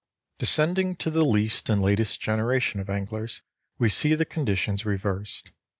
Descending 0.39 0.95
to 0.95 1.11
the 1.11 1.23
least 1.23 1.69
and 1.69 1.79
latest 1.79 2.19
generation 2.19 2.79
of 2.79 2.89
anglers, 2.89 3.43
we 3.77 3.87
see 3.87 4.15
the 4.15 4.25
conditions 4.25 4.83
reversed. 4.83 5.51